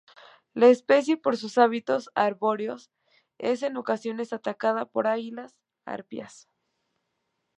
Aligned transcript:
La 0.55 0.69
especie 0.69 1.15
por 1.15 1.37
sus 1.37 1.59
hábitos 1.59 2.09
arbóreos 2.15 2.89
es 3.37 3.61
en 3.61 3.77
ocasiones 3.77 4.33
atacada 4.33 4.85
por 4.85 5.05
águilas 5.05 5.55
arpías. 5.85 6.49